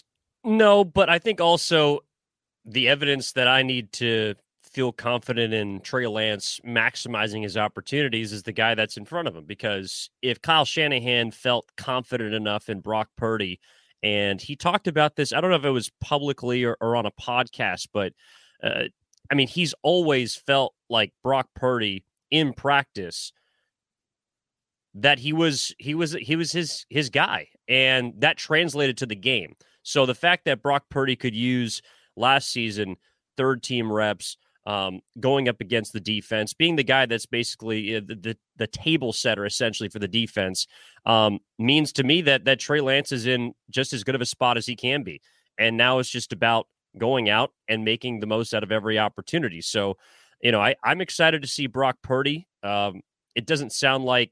No, 0.44 0.84
but 0.84 1.08
I 1.08 1.18
think 1.18 1.40
also 1.40 2.00
the 2.64 2.88
evidence 2.88 3.32
that 3.32 3.48
I 3.48 3.62
need 3.62 3.92
to 3.92 4.34
feel 4.62 4.92
confident 4.92 5.52
in 5.52 5.80
Trey 5.80 6.06
Lance 6.06 6.60
maximizing 6.66 7.42
his 7.42 7.56
opportunities 7.56 8.32
is 8.32 8.42
the 8.42 8.52
guy 8.52 8.74
that's 8.74 8.96
in 8.96 9.04
front 9.04 9.28
of 9.28 9.36
him. 9.36 9.44
Because 9.44 10.10
if 10.22 10.40
Kyle 10.40 10.64
Shanahan 10.64 11.30
felt 11.30 11.66
confident 11.76 12.34
enough 12.34 12.68
in 12.68 12.80
Brock 12.80 13.08
Purdy, 13.16 13.60
and 14.02 14.40
he 14.40 14.56
talked 14.56 14.88
about 14.88 15.14
this, 15.16 15.32
I 15.32 15.40
don't 15.40 15.50
know 15.50 15.56
if 15.56 15.64
it 15.64 15.70
was 15.70 15.90
publicly 16.00 16.64
or, 16.64 16.76
or 16.80 16.96
on 16.96 17.06
a 17.06 17.12
podcast, 17.12 17.88
but 17.92 18.12
uh, 18.62 18.84
I 19.32 19.34
mean, 19.34 19.48
he's 19.48 19.74
always 19.82 20.36
felt 20.36 20.74
like 20.90 21.14
Brock 21.22 21.48
Purdy 21.56 22.04
in 22.30 22.52
practice 22.52 23.32
that 24.94 25.18
he 25.18 25.32
was 25.32 25.74
he 25.78 25.94
was 25.94 26.12
he 26.12 26.36
was 26.36 26.52
his 26.52 26.84
his 26.90 27.08
guy 27.08 27.48
and 27.66 28.12
that 28.18 28.36
translated 28.36 28.98
to 28.98 29.06
the 29.06 29.16
game. 29.16 29.54
So 29.82 30.04
the 30.04 30.14
fact 30.14 30.44
that 30.44 30.62
Brock 30.62 30.84
Purdy 30.90 31.16
could 31.16 31.34
use 31.34 31.80
last 32.14 32.50
season 32.50 32.96
third 33.38 33.62
team 33.62 33.90
reps 33.90 34.36
um, 34.66 35.00
going 35.18 35.48
up 35.48 35.62
against 35.62 35.94
the 35.94 36.00
defense, 36.00 36.52
being 36.52 36.76
the 36.76 36.84
guy 36.84 37.06
that's 37.06 37.24
basically 37.24 37.96
uh, 37.96 38.02
the, 38.06 38.14
the, 38.14 38.36
the 38.56 38.66
table 38.66 39.14
setter 39.14 39.46
essentially 39.46 39.88
for 39.88 39.98
the 39.98 40.06
defense, 40.06 40.66
um, 41.06 41.38
means 41.58 41.90
to 41.94 42.04
me 42.04 42.20
that 42.20 42.44
that 42.44 42.60
Trey 42.60 42.82
Lance 42.82 43.12
is 43.12 43.26
in 43.26 43.54
just 43.70 43.94
as 43.94 44.04
good 44.04 44.14
of 44.14 44.20
a 44.20 44.26
spot 44.26 44.58
as 44.58 44.66
he 44.66 44.76
can 44.76 45.02
be. 45.02 45.22
And 45.58 45.78
now 45.78 46.00
it's 46.00 46.10
just 46.10 46.34
about 46.34 46.66
going 46.98 47.28
out 47.28 47.52
and 47.68 47.84
making 47.84 48.20
the 48.20 48.26
most 48.26 48.54
out 48.54 48.62
of 48.62 48.72
every 48.72 48.98
opportunity. 48.98 49.60
So, 49.60 49.96
you 50.40 50.52
know, 50.52 50.60
I, 50.60 50.74
I'm 50.84 51.00
excited 51.00 51.42
to 51.42 51.48
see 51.48 51.66
Brock 51.66 51.96
Purdy. 52.02 52.46
Um, 52.62 53.00
it 53.34 53.46
doesn't 53.46 53.72
sound 53.72 54.04
like 54.04 54.30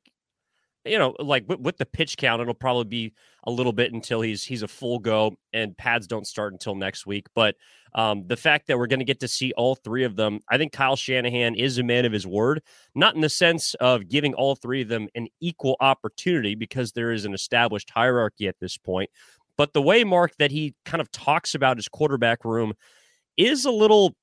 you 0.84 0.98
know, 0.98 1.14
like 1.18 1.44
with, 1.46 1.60
with, 1.60 1.76
the 1.76 1.84
pitch 1.84 2.16
count, 2.16 2.40
it'll 2.40 2.54
probably 2.54 2.84
be 2.84 3.12
a 3.44 3.50
little 3.50 3.72
bit 3.72 3.92
until 3.92 4.22
he's 4.22 4.42
he's 4.42 4.62
a 4.62 4.68
full 4.68 4.98
go, 4.98 5.34
and 5.52 5.76
pads 5.76 6.06
don't 6.06 6.26
start 6.26 6.52
until 6.52 6.74
next 6.74 7.06
week. 7.06 7.26
But 7.34 7.56
um, 7.94 8.26
the 8.26 8.36
fact 8.36 8.66
that 8.66 8.78
we're 8.78 8.86
going 8.86 9.00
to 9.00 9.04
get 9.04 9.20
to 9.20 9.28
see 9.28 9.52
all 9.56 9.74
three 9.74 10.04
of 10.04 10.16
them, 10.16 10.40
I 10.48 10.56
think 10.56 10.72
Kyle 10.72 10.96
Shanahan 10.96 11.54
is 11.54 11.78
a 11.78 11.82
man 11.82 12.04
of 12.04 12.12
his 12.12 12.26
word, 12.26 12.62
not 12.94 13.14
in 13.14 13.20
the 13.20 13.28
sense 13.28 13.74
of 13.74 14.08
giving 14.08 14.32
all 14.34 14.54
three 14.54 14.82
of 14.82 14.88
them 14.88 15.08
an 15.14 15.28
equal 15.40 15.76
opportunity 15.80 16.54
because 16.54 16.92
there 16.92 17.12
is 17.12 17.24
an 17.24 17.34
established 17.34 17.90
hierarchy 17.90 18.48
at 18.48 18.58
this 18.58 18.78
point. 18.78 19.10
But 19.60 19.74
the 19.74 19.82
way 19.82 20.04
Marc 20.04 20.34
that 20.38 20.50
he 20.50 20.74
kind 20.86 21.02
of 21.02 21.12
talks 21.12 21.54
about 21.54 21.76
his 21.76 21.86
quarterback 21.86 22.46
room 22.46 22.72
is 23.36 23.66
a 23.66 23.70
little 23.70 24.16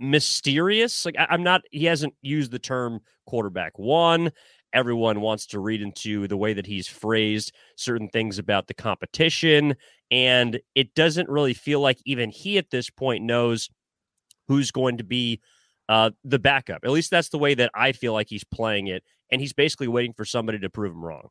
mysterious. 0.00 1.04
Like 1.04 1.14
I, 1.16 1.32
am 1.32 1.44
not, 1.44 1.60
he 1.70 1.84
hasn't 1.84 2.14
used 2.22 2.50
the 2.50 2.58
term 2.58 2.98
quarterback 3.24 3.78
one 3.78 4.32
everyone 4.72 5.20
wants 5.20 5.46
to 5.46 5.60
read 5.60 5.80
into 5.80 6.26
the 6.26 6.36
way 6.36 6.54
that 6.54 6.66
he's 6.66 6.88
phrased 6.88 7.52
certain 7.76 8.08
things 8.08 8.36
about 8.36 8.66
the 8.66 8.74
competition. 8.74 9.76
And 10.10 10.60
it 10.74 10.92
doesn't 10.94 11.28
really 11.28 11.54
feel 11.54 11.78
like 11.78 12.00
even 12.04 12.28
he 12.28 12.58
at 12.58 12.70
this 12.70 12.90
point 12.90 13.22
knows 13.22 13.68
who's 14.48 14.72
going 14.72 14.96
to 14.96 15.04
be 15.04 15.40
uh, 15.88 16.10
the 16.24 16.40
backup. 16.40 16.80
At 16.82 16.90
least 16.90 17.12
that's 17.12 17.28
the 17.28 17.38
way 17.38 17.54
that 17.54 17.70
I 17.76 17.92
feel 17.92 18.12
like 18.12 18.26
he's 18.28 18.44
playing 18.44 18.88
it. 18.88 19.04
And 19.30 19.40
he's 19.40 19.52
basically 19.52 19.86
waiting 19.88 20.14
for 20.14 20.24
somebody 20.24 20.58
to 20.58 20.68
prove 20.68 20.92
him 20.92 21.04
wrong. 21.04 21.28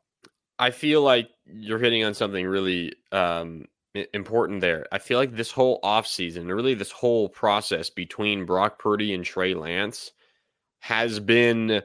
I 0.58 0.70
feel 0.70 1.02
like 1.02 1.30
you're 1.46 1.78
hitting 1.78 2.04
on 2.04 2.14
something 2.14 2.46
really 2.46 2.94
um, 3.12 3.66
important 4.12 4.60
there. 4.60 4.86
I 4.92 4.98
feel 4.98 5.18
like 5.18 5.34
this 5.34 5.50
whole 5.50 5.80
offseason, 5.82 6.48
really 6.48 6.74
this 6.74 6.90
whole 6.90 7.28
process 7.28 7.90
between 7.90 8.46
Brock 8.46 8.78
Purdy 8.78 9.14
and 9.14 9.24
Trey 9.24 9.54
Lance 9.54 10.12
has 10.80 11.20
been 11.20 11.82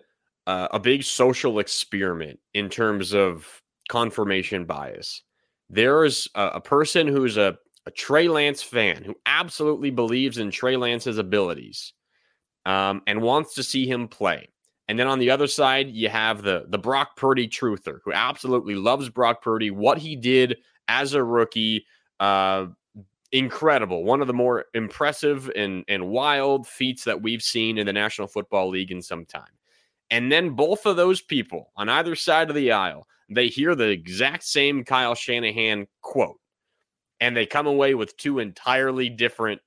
uh, 0.47 0.67
a 0.71 0.79
big 0.79 1.03
social 1.03 1.59
experiment 1.59 2.39
in 2.53 2.69
terms 2.69 3.13
of 3.13 3.61
confirmation 3.89 4.65
bias. 4.65 5.21
There 5.69 6.03
is 6.05 6.27
a, 6.35 6.47
a 6.55 6.61
person 6.61 7.07
who's 7.07 7.37
a, 7.37 7.57
a, 7.85 7.91
Trey 7.91 8.27
Lance 8.27 8.61
fan 8.61 9.03
who 9.03 9.15
absolutely 9.25 9.89
believes 9.89 10.37
in 10.37 10.51
Trey 10.51 10.75
Lance's 10.75 11.17
abilities 11.17 11.93
um, 12.65 13.01
and 13.07 13.21
wants 13.21 13.55
to 13.55 13.63
see 13.63 13.87
him 13.87 14.07
play. 14.07 14.49
And 14.87 14.99
then 14.99 15.07
on 15.07 15.19
the 15.19 15.29
other 15.29 15.47
side, 15.47 15.89
you 15.89 16.09
have 16.09 16.43
the 16.43 16.65
the 16.67 16.77
Brock 16.77 17.15
Purdy 17.15 17.47
truther 17.47 17.99
who 18.03 18.11
absolutely 18.11 18.75
loves 18.75 19.09
Brock 19.09 19.41
Purdy, 19.41 19.71
what 19.71 19.97
he 19.97 20.15
did 20.15 20.57
as 20.87 21.13
a 21.13 21.23
rookie. 21.23 21.85
Uh, 22.19 22.67
incredible. 23.31 24.03
One 24.03 24.21
of 24.21 24.27
the 24.27 24.33
more 24.33 24.65
impressive 24.73 25.49
and, 25.55 25.83
and 25.87 26.09
wild 26.09 26.67
feats 26.67 27.03
that 27.05 27.21
we've 27.21 27.41
seen 27.41 27.77
in 27.77 27.87
the 27.87 27.93
National 27.93 28.27
Football 28.27 28.69
League 28.69 28.91
in 28.91 29.01
some 29.01 29.25
time. 29.25 29.49
And 30.11 30.31
then 30.31 30.51
both 30.51 30.85
of 30.85 30.95
those 30.95 31.21
people 31.21 31.71
on 31.75 31.89
either 31.89 32.15
side 32.15 32.49
of 32.49 32.55
the 32.55 32.71
aisle, 32.71 33.07
they 33.29 33.47
hear 33.47 33.73
the 33.73 33.89
exact 33.89 34.43
same 34.43 34.83
Kyle 34.83 35.15
Shanahan 35.15 35.87
quote, 36.01 36.39
and 37.19 37.35
they 37.35 37.47
come 37.47 37.65
away 37.65 37.95
with 37.95 38.15
two 38.17 38.37
entirely 38.37 39.09
different 39.09 39.59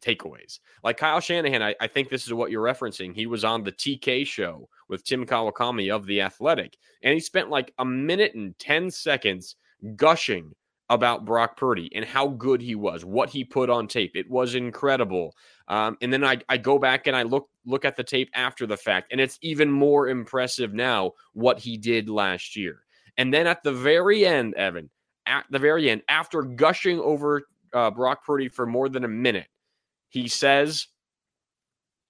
takeaways. 0.00 0.60
Like 0.84 0.96
Kyle 0.96 1.20
Shanahan, 1.20 1.62
I, 1.62 1.74
I, 1.80 1.86
think 1.86 2.08
this 2.08 2.26
is 2.26 2.32
what 2.32 2.50
you're 2.50 2.64
referencing. 2.64 3.14
He 3.14 3.26
was 3.26 3.44
on 3.44 3.64
the 3.64 3.72
TK 3.72 4.26
show 4.26 4.68
with 4.88 5.04
Tim 5.04 5.26
Kawakami 5.26 5.94
of 5.94 6.06
The 6.06 6.20
Athletic, 6.20 6.76
and 7.02 7.14
he 7.14 7.20
spent 7.20 7.50
like 7.50 7.72
a 7.78 7.84
minute 7.84 8.34
and 8.34 8.58
10 8.58 8.90
seconds 8.90 9.56
gushing 9.96 10.54
about 10.90 11.24
Brock 11.24 11.56
Purdy 11.56 11.90
and 11.94 12.04
how 12.04 12.28
good 12.28 12.62
he 12.62 12.74
was, 12.74 13.04
what 13.04 13.28
he 13.28 13.44
put 13.44 13.68
on 13.68 13.86
tape. 13.86 14.12
It 14.14 14.30
was 14.30 14.54
incredible. 14.54 15.34
Um, 15.68 15.98
and 16.00 16.12
then 16.12 16.24
I, 16.24 16.38
I 16.48 16.56
go 16.56 16.78
back 16.78 17.06
and 17.06 17.14
I 17.14 17.22
look 17.22 17.48
look 17.66 17.84
at 17.84 17.96
the 17.96 18.04
tape 18.04 18.30
after 18.34 18.66
the 18.66 18.76
fact, 18.76 19.12
and 19.12 19.20
it's 19.20 19.38
even 19.42 19.70
more 19.70 20.08
impressive 20.08 20.72
now 20.72 21.12
what 21.34 21.58
he 21.58 21.76
did 21.76 22.08
last 22.08 22.56
year. 22.56 22.84
And 23.18 23.34
then 23.34 23.46
at 23.46 23.62
the 23.62 23.72
very 23.72 24.24
end, 24.24 24.54
Evan, 24.54 24.88
at 25.26 25.44
the 25.50 25.58
very 25.58 25.90
end, 25.90 26.02
after 26.08 26.42
gushing 26.42 26.98
over 27.00 27.42
uh, 27.74 27.90
Brock 27.90 28.24
Purdy 28.24 28.48
for 28.48 28.64
more 28.64 28.88
than 28.88 29.04
a 29.04 29.08
minute, 29.08 29.48
he 30.08 30.28
says, 30.28 30.86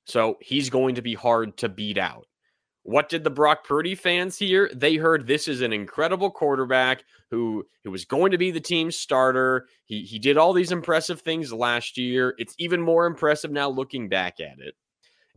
"So 0.06 0.36
he's 0.40 0.70
going 0.70 0.96
to 0.96 1.02
be 1.02 1.14
hard 1.14 1.56
to 1.58 1.68
beat 1.68 1.98
out." 1.98 2.26
What 2.88 3.10
did 3.10 3.22
the 3.22 3.30
Brock 3.30 3.64
Purdy 3.64 3.94
fans 3.94 4.38
hear? 4.38 4.70
They 4.74 4.96
heard 4.96 5.26
this 5.26 5.46
is 5.46 5.60
an 5.60 5.74
incredible 5.74 6.30
quarterback 6.30 7.04
who, 7.30 7.66
who 7.84 7.90
was 7.90 8.06
going 8.06 8.32
to 8.32 8.38
be 8.38 8.50
the 8.50 8.60
team's 8.60 8.96
starter. 8.96 9.66
He, 9.84 10.04
he 10.04 10.18
did 10.18 10.38
all 10.38 10.54
these 10.54 10.72
impressive 10.72 11.20
things 11.20 11.52
last 11.52 11.98
year. 11.98 12.34
It's 12.38 12.54
even 12.58 12.80
more 12.80 13.04
impressive 13.04 13.50
now 13.50 13.68
looking 13.68 14.08
back 14.08 14.40
at 14.40 14.58
it. 14.58 14.74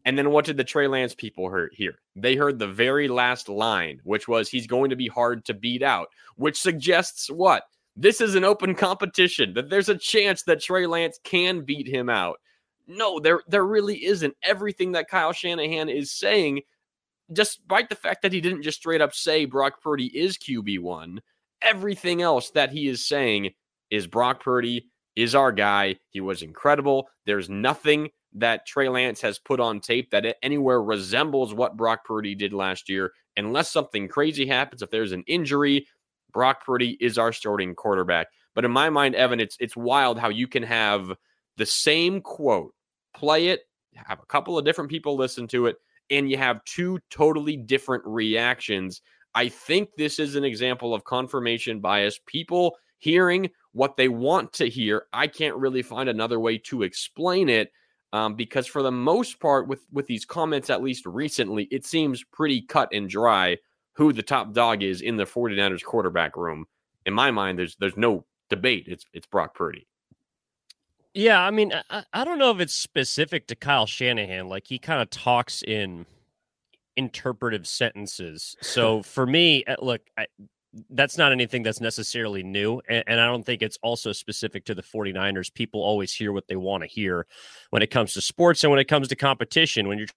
And 0.05 0.17
then 0.17 0.31
what 0.31 0.45
did 0.45 0.55
the 0.55 0.63
Trey 0.63 0.87
Lance 0.87 1.13
people 1.13 1.53
hear? 1.73 1.95
They 2.15 2.35
heard 2.35 2.57
the 2.57 2.69
very 2.69 3.09
last 3.09 3.49
line, 3.49 3.99
which 4.05 4.29
was 4.29 4.47
he's 4.47 4.65
going 4.65 4.89
to 4.89 4.95
be 4.95 5.07
hard 5.07 5.43
to 5.45 5.53
beat 5.53 5.83
out, 5.83 6.07
which 6.37 6.59
suggests 6.59 7.29
what? 7.29 7.63
This 7.97 8.21
is 8.21 8.35
an 8.35 8.45
open 8.45 8.75
competition, 8.75 9.53
that 9.55 9.69
there's 9.69 9.89
a 9.89 9.97
chance 9.97 10.43
that 10.43 10.61
Trey 10.61 10.87
Lance 10.87 11.19
can 11.25 11.65
beat 11.65 11.87
him 11.87 12.09
out. 12.09 12.39
No, 12.97 13.19
there 13.19 13.41
there 13.47 13.65
really 13.65 14.05
isn't. 14.05 14.35
Everything 14.43 14.93
that 14.93 15.07
Kyle 15.07 15.33
Shanahan 15.33 15.89
is 15.89 16.11
saying 16.11 16.61
despite 17.31 17.89
the 17.89 17.95
fact 17.95 18.21
that 18.21 18.33
he 18.33 18.41
didn't 18.41 18.63
just 18.63 18.79
straight 18.79 19.01
up 19.01 19.13
say 19.13 19.45
Brock 19.45 19.81
Purdy 19.81 20.07
is 20.07 20.37
QB1, 20.37 21.19
everything 21.61 22.21
else 22.21 22.51
that 22.51 22.71
he 22.71 22.87
is 22.87 23.07
saying 23.07 23.51
is 23.89 24.07
Brock 24.07 24.43
Purdy 24.43 24.89
is 25.15 25.35
our 25.35 25.51
guy. 25.51 25.97
He 26.09 26.21
was 26.21 26.41
incredible. 26.41 27.07
There's 27.25 27.49
nothing 27.49 28.09
that 28.33 28.65
Trey 28.65 28.89
Lance 28.89 29.21
has 29.21 29.39
put 29.39 29.59
on 29.59 29.81
tape 29.81 30.11
that 30.11 30.37
anywhere 30.41 30.81
resembles 30.81 31.53
what 31.53 31.77
Brock 31.77 32.05
Purdy 32.05 32.33
did 32.33 32.53
last 32.53 32.89
year. 32.89 33.11
Unless 33.37 33.71
something 33.71 34.07
crazy 34.07 34.45
happens, 34.45 34.81
if 34.81 34.89
there's 34.89 35.11
an 35.11 35.23
injury, 35.27 35.87
Brock 36.31 36.65
Purdy 36.65 36.97
is 36.99 37.17
our 37.17 37.33
starting 37.33 37.75
quarterback. 37.75 38.27
But 38.55 38.65
in 38.65 38.71
my 38.71 38.89
mind, 38.89 39.15
Evan, 39.15 39.39
it's 39.39 39.57
it's 39.59 39.75
wild 39.75 40.19
how 40.19 40.29
you 40.29 40.47
can 40.47 40.63
have 40.63 41.13
the 41.57 41.65
same 41.65 42.21
quote, 42.21 42.73
play 43.21 43.49
it, 43.49 43.61
have 43.93 44.19
a 44.19 44.25
couple 44.25 44.57
of 44.57 44.65
different 44.65 44.89
people 44.89 45.15
listen 45.15 45.47
to 45.49 45.67
it, 45.67 45.77
and 46.09 46.29
you 46.29 46.37
have 46.37 46.65
two 46.65 46.99
totally 47.11 47.55
different 47.55 48.03
reactions. 48.05 49.01
I 49.35 49.47
think 49.47 49.89
this 49.95 50.17
is 50.17 50.35
an 50.35 50.43
example 50.43 50.95
of 50.95 51.03
confirmation 51.03 51.79
bias. 51.79 52.19
People 52.25 52.75
hearing 52.97 53.47
what 53.73 53.95
they 53.95 54.07
want 54.07 54.51
to 54.53 54.67
hear. 54.67 55.05
I 55.13 55.27
can't 55.27 55.55
really 55.55 55.83
find 55.83 56.09
another 56.09 56.39
way 56.39 56.57
to 56.57 56.81
explain 56.81 57.47
it 57.47 57.71
um, 58.11 58.33
because 58.35 58.65
for 58.65 58.81
the 58.81 58.91
most 58.91 59.39
part, 59.39 59.67
with 59.67 59.85
with 59.91 60.07
these 60.07 60.25
comments, 60.25 60.71
at 60.71 60.83
least 60.83 61.05
recently, 61.05 61.65
it 61.65 61.85
seems 61.85 62.23
pretty 62.23 62.63
cut 62.63 62.89
and 62.91 63.07
dry 63.07 63.57
who 63.93 64.11
the 64.11 64.23
top 64.23 64.51
dog 64.51 64.81
is 64.81 65.01
in 65.01 65.15
the 65.15 65.25
49ers 65.25 65.83
quarterback 65.83 66.35
room. 66.35 66.65
In 67.05 67.13
my 67.13 67.29
mind, 67.29 67.59
there's 67.59 67.75
there's 67.75 67.97
no 67.97 68.25
debate. 68.49 68.85
It's 68.87 69.05
it's 69.13 69.27
Brock 69.27 69.53
Purdy. 69.53 69.87
Yeah, 71.13 71.41
I 71.41 71.51
mean, 71.51 71.73
I, 71.89 72.03
I 72.13 72.23
don't 72.23 72.39
know 72.39 72.51
if 72.51 72.59
it's 72.59 72.73
specific 72.73 73.47
to 73.47 73.55
Kyle 73.55 73.85
Shanahan. 73.85 74.47
Like 74.47 74.67
he 74.67 74.79
kind 74.79 75.01
of 75.01 75.09
talks 75.09 75.61
in 75.61 76.05
interpretive 76.95 77.67
sentences. 77.67 78.55
So 78.61 79.01
for 79.03 79.25
me, 79.25 79.63
uh, 79.65 79.75
look, 79.81 80.01
I, 80.17 80.27
that's 80.89 81.17
not 81.17 81.33
anything 81.33 81.63
that's 81.63 81.81
necessarily 81.81 82.43
new. 82.43 82.81
And, 82.87 83.03
and, 83.07 83.19
I 83.19 83.25
don't 83.25 83.45
think 83.45 83.61
it's 83.61 83.77
also 83.81 84.13
specific 84.13 84.63
to 84.65 84.75
the 84.75 84.81
49ers. 84.81 85.53
People 85.53 85.81
always 85.81 86.13
hear 86.13 86.31
what 86.31 86.47
they 86.47 86.55
want 86.55 86.83
to 86.83 86.87
hear 86.87 87.27
when 87.71 87.81
it 87.81 87.91
comes 87.91 88.13
to 88.13 88.21
sports 88.21 88.63
and 88.63 88.71
when 88.71 88.79
it 88.79 88.87
comes 88.87 89.09
to 89.09 89.15
competition. 89.15 89.89
When 89.89 89.97
you're 89.97 90.07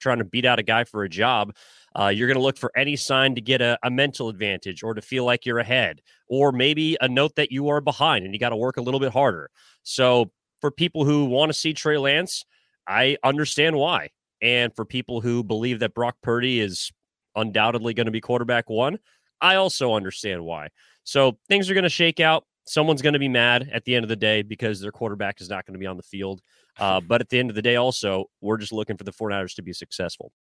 trying 0.00 0.18
to 0.18 0.24
beat 0.24 0.44
out 0.44 0.58
a 0.58 0.62
guy 0.62 0.84
for 0.84 1.02
a 1.02 1.08
job, 1.08 1.54
uh, 1.98 2.08
you're 2.08 2.28
going 2.28 2.36
to 2.36 2.42
look 2.42 2.58
for 2.58 2.70
any 2.76 2.94
sign 2.94 3.34
to 3.34 3.40
get 3.40 3.60
a, 3.60 3.78
a, 3.82 3.90
mental 3.90 4.28
advantage 4.28 4.82
or 4.82 4.94
to 4.94 5.00
feel 5.00 5.24
like 5.24 5.46
you're 5.46 5.58
ahead, 5.58 6.02
or 6.28 6.52
maybe 6.52 6.96
a 7.00 7.08
note 7.08 7.34
that 7.36 7.50
you 7.50 7.68
are 7.68 7.80
behind 7.80 8.24
and 8.24 8.34
you 8.34 8.38
got 8.38 8.50
to 8.50 8.56
work 8.56 8.76
a 8.76 8.82
little 8.82 9.00
bit 9.00 9.12
harder. 9.12 9.50
So, 9.82 10.30
for 10.60 10.70
people 10.70 11.04
who 11.04 11.26
want 11.26 11.50
to 11.50 11.58
see 11.58 11.72
Trey 11.72 11.98
Lance, 11.98 12.44
I 12.86 13.16
understand 13.22 13.76
why. 13.76 14.10
And 14.42 14.74
for 14.74 14.84
people 14.84 15.20
who 15.20 15.42
believe 15.42 15.80
that 15.80 15.94
Brock 15.94 16.16
Purdy 16.22 16.60
is 16.60 16.92
undoubtedly 17.34 17.94
going 17.94 18.06
to 18.06 18.12
be 18.12 18.20
quarterback 18.20 18.68
one, 18.68 18.98
I 19.40 19.56
also 19.56 19.94
understand 19.94 20.44
why. 20.44 20.68
So 21.04 21.38
things 21.48 21.70
are 21.70 21.74
going 21.74 21.84
to 21.84 21.88
shake 21.88 22.20
out. 22.20 22.44
Someone's 22.66 23.02
going 23.02 23.12
to 23.12 23.18
be 23.18 23.28
mad 23.28 23.70
at 23.72 23.84
the 23.84 23.94
end 23.94 24.04
of 24.04 24.08
the 24.08 24.16
day 24.16 24.42
because 24.42 24.80
their 24.80 24.90
quarterback 24.90 25.40
is 25.40 25.48
not 25.48 25.66
going 25.66 25.74
to 25.74 25.78
be 25.78 25.86
on 25.86 25.96
the 25.96 26.02
field. 26.02 26.40
Uh, 26.78 27.00
but 27.00 27.20
at 27.20 27.28
the 27.28 27.38
end 27.38 27.48
of 27.48 27.56
the 27.56 27.62
day, 27.62 27.76
also, 27.76 28.26
we're 28.40 28.58
just 28.58 28.72
looking 28.72 28.96
for 28.96 29.04
the 29.04 29.12
49ers 29.12 29.54
to 29.54 29.62
be 29.62 29.72
successful. 29.72 30.32